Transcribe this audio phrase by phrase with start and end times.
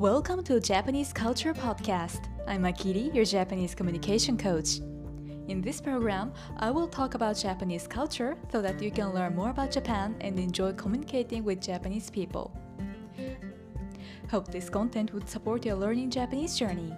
[0.00, 2.22] Welcome to Japanese Culture Podcast.
[2.46, 4.78] I'm Akiri, your Japanese communication coach.
[5.48, 9.50] In this program, I will talk about Japanese culture so that you can learn more
[9.50, 12.50] about Japan and enjoy communicating with Japanese people.
[14.30, 16.94] Hope this content would support your learning Japanese journey.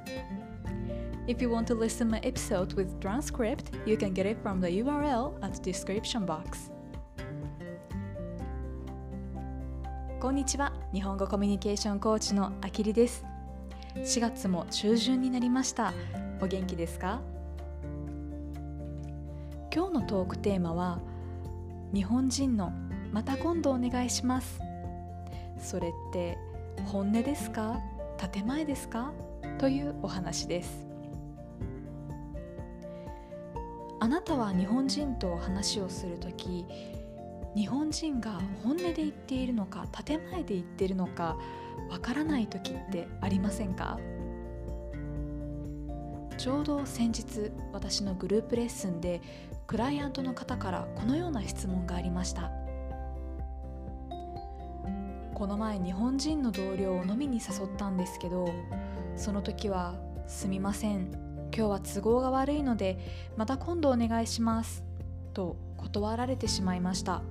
[1.26, 4.68] If you want to listen my episode with transcript, you can get it from the
[4.68, 6.71] URL at the description box.
[10.22, 10.72] こんにちは。
[10.94, 13.24] 日本語コミュニケーションコーチのあきりです。
[13.96, 15.92] 4月も中旬になりました。
[16.40, 17.20] お元気ですか？
[19.74, 21.00] 今日のトークテーマは
[21.92, 22.72] 日本人の
[23.10, 24.60] また今度お願いします。
[25.58, 26.38] それって
[26.84, 27.80] 本音ですか？
[28.32, 29.12] 建前ですか？
[29.58, 30.86] というお話です。
[33.98, 36.64] あなたは日本人と話をするとき
[37.54, 41.36] 日本人が本音で言っているのか建前で言っているのか
[41.90, 43.98] わからない時ってありませんか？
[46.38, 49.20] ちょうど先日私のグループレッスンで
[49.66, 52.50] クライアントの方からこのような質問がありました。
[55.34, 58.48] この前日本人の同僚を飲みに誘ったんですけど
[59.16, 59.96] その時は
[60.28, 61.10] 「すみません
[61.54, 62.96] 今日は都合が悪いので
[63.36, 64.84] また今度お願いします」
[65.34, 67.22] と断られてしまいました。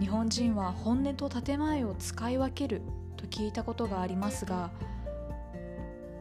[0.00, 2.82] 日本人は本音と建前を使い分ける
[3.16, 4.70] と聞いたことがありますが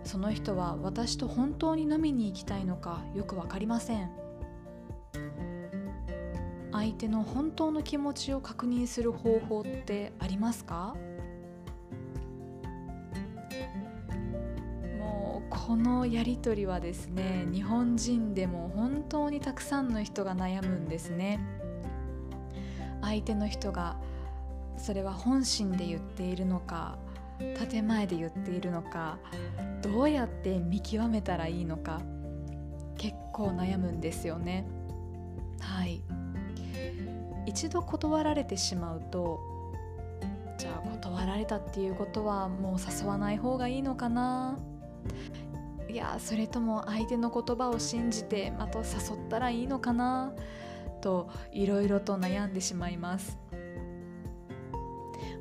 [0.03, 4.11] その人は私と本当に飲みに行きたいのかよく分かりません。
[6.71, 10.95] 相手の本当の気持ちを確認する方法ってありますか？
[14.99, 21.39] もうこのやり取りはですね日本人でも本当にたくさんの人が悩むんですね。
[23.13, 23.95] 相手の人が
[24.75, 26.97] それは本心で言っているのか
[27.69, 29.19] 建前で言っているのか
[29.83, 32.01] どうやって見極めたらいいのか
[32.97, 34.65] 結構悩むんですよね。
[35.59, 36.01] はい。
[37.45, 39.39] 一度断られてしまうと
[40.57, 44.57] じゃあ断られたっていうことはもう誘わない方がいいのかな？
[45.87, 48.87] いやそれとも相手の言葉を信じてまた誘っ
[49.29, 50.33] たらいいのかな？
[51.03, 53.37] といろいろと悩んでしまいます。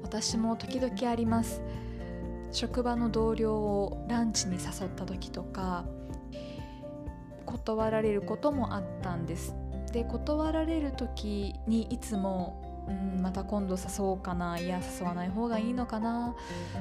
[0.02, 1.62] 私も時々あります。
[2.50, 5.86] 職場の同僚をランチに誘った時とか
[7.46, 9.54] 断られることもあったんです。
[9.92, 16.34] で断られる時にいつもうんまた今度誘おうかないや誘わない方がいいのかな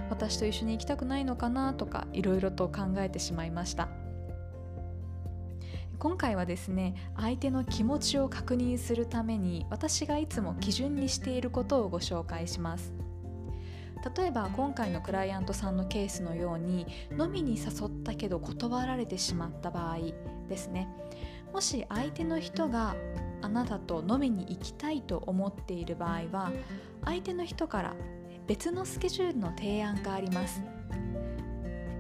[0.10, 3.90] 私と一緒に行きたくないのかなとかいろいろと考えてしまいました。
[6.02, 12.92] 今回はですね相手の気持ちを確認するために私がいつも基準にしていることをご紹介します。
[14.18, 16.88] 例えば今回のクライアントさんのケースのように
[17.20, 20.00] 飲みに誘ったけど断られてしまった場合
[20.50, 20.90] ですね。
[21.54, 22.96] もし相手の人が
[23.44, 26.52] あなたと飲みに行きたいと思っている場合は
[27.06, 27.96] 相手の人から
[28.48, 30.64] 別のスケジュールの提案があります。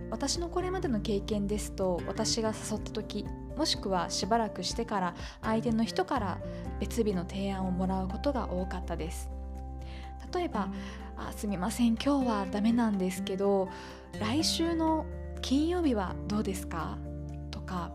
[0.10, 3.28] 私のこれまでの経験ですと私が誘った時
[3.62, 5.14] もしくはしばらくしてから
[5.44, 6.40] 相手の人から
[6.80, 9.30] 別日の提案をもらうことが多かったです
[10.34, 10.70] 例えば
[11.16, 13.70] 「あすみません今日はダメなんですけど
[14.20, 15.06] 来週の
[15.44, 16.98] 金曜日はどうですか?」
[17.52, 17.92] とか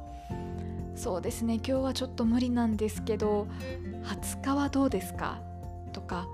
[0.94, 3.48] 「そうですね今日はちょっと無理なんですけど
[4.04, 5.40] 20日はどうですか?」
[5.92, 6.28] とか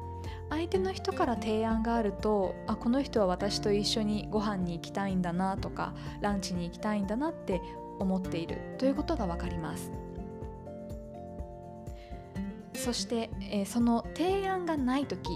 [0.50, 7.62] 相手の人から提案があるとあこの人は私と一緒にご飯に行きたいんだなとかランチに行きたいんだなって
[8.02, 9.90] 思っているということが分かります。
[12.74, 15.30] そして、えー、その提案がない時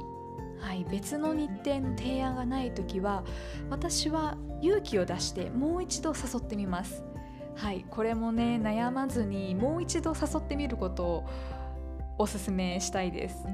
[0.61, 3.25] はい、別の日程の提案がない時は
[3.71, 7.05] 私は勇気を出してもう一度誘ってみます。
[7.55, 11.25] はいこれもね悩まずにもう一度誘ってみることを
[12.19, 13.45] おすすめしたいです。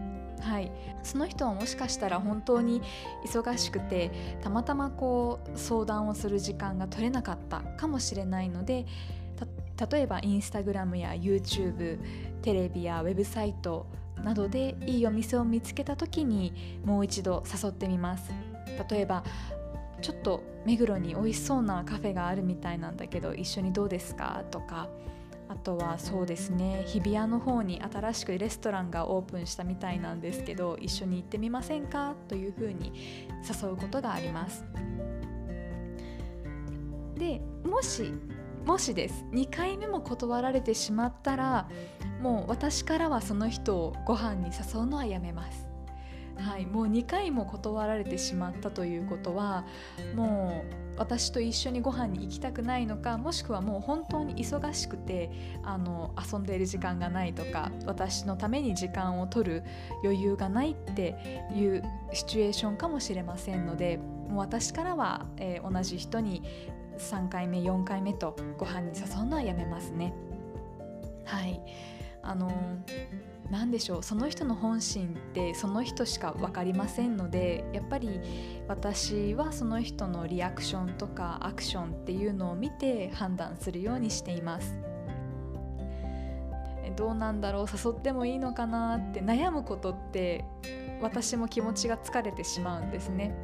[0.42, 0.70] はい、
[1.02, 2.82] その人はもしかしたら本当に
[3.24, 4.10] 忙しくて
[4.42, 8.84] たまたまこう相談をする時間が取れなかったかもしれないので
[9.90, 11.98] 例えばインスタグラムや YouTube
[12.42, 13.86] テレビやウェブサイト
[14.22, 18.32] などでいいお店を見つけた時にもう一度誘ってみます。
[18.90, 19.24] 例えば
[20.00, 24.44] ちょっと目黒に美味しそうなカフェがあるみたいなんだけど一緒にどうですか？
[24.50, 24.88] とか
[25.52, 32.14] あとはそうですね日比谷の方に新しくレストランがオープンしたみたいなんですけど一緒に行ってみませんか？
[32.26, 32.92] というふうに
[33.62, 34.64] 誘うことがあります。
[37.16, 38.14] でもし
[38.64, 39.26] もしです。
[39.32, 41.68] 2回目も断られてしまったら
[42.20, 45.71] もう私からはその人をご飯に誘うのはやめます。
[46.42, 49.64] はい、もう2回も断られてしまったということは
[50.14, 55.30] もう私と一緒にご飯に行きたくないのかもしくはもう本当に忙しくて
[55.62, 59.64] あの遊んでいる時間がないとか私のために時間を取る
[60.02, 63.98] 余裕がないっていうシチュエーションかもしれませんので
[64.28, 66.42] もう私からは、えー、同じ人に
[66.98, 70.12] 3回目4回目とご飯に誘うのはやめますね。
[71.24, 71.60] はい
[72.22, 72.50] あの
[73.50, 78.20] 何でしょうその人の本心ってその人しか分かりませんのでやっぱり
[78.66, 84.74] 私はその人のリアクションとかアクションっていうのを見て判断するようにしています。
[86.96, 90.44] どうなんだろう誘ってもいいのかなって悩むことって
[91.00, 93.34] 私も気持ちが疲れてしまうんですね。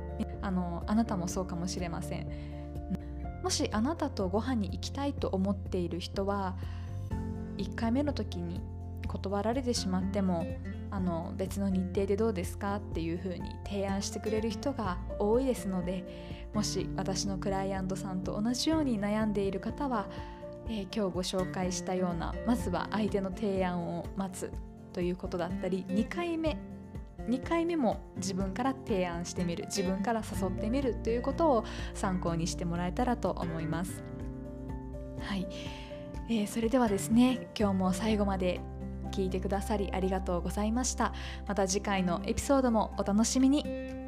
[0.42, 2.28] あのあなたもそうかもしれません。
[3.42, 6.56] もしあなたとご飯に行きたいと思っている人は
[7.58, 8.60] 1回目の時に
[9.06, 10.46] 断られてしまっても
[10.90, 20.08] あの別の日程でどうですかっていう風に提案してくれる人が多いですのでもし私のクライアントさんと同じように悩んでいる方は、
[20.68, 24.52] えー、今日ご紹介したようなまずは相手の提案を待つ
[24.92, 26.56] ということだったり2回目
[27.28, 31.64] 2回目も自分から提案してみる自分から誘ってみるということを
[31.94, 34.02] 参考にしてもらえたらと思います。
[35.20, 35.46] はい、
[36.30, 38.60] えー、それではですね今日も最後まで
[39.12, 41.14] 聞いてくださりありがとうございました。
[41.46, 44.07] また次回のエピソードもお楽しみに。